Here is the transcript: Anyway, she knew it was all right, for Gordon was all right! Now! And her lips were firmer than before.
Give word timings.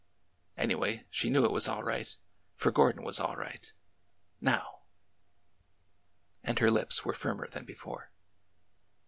Anyway, 0.57 1.05
she 1.11 1.29
knew 1.29 1.45
it 1.45 1.51
was 1.51 1.67
all 1.67 1.83
right, 1.83 2.17
for 2.55 2.71
Gordon 2.71 3.03
was 3.03 3.19
all 3.19 3.35
right! 3.35 3.71
Now! 4.41 4.79
And 6.43 6.57
her 6.57 6.71
lips 6.71 7.05
were 7.05 7.13
firmer 7.13 7.47
than 7.47 7.65
before. 7.65 8.09